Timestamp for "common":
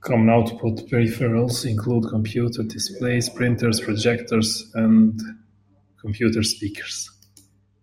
0.00-0.30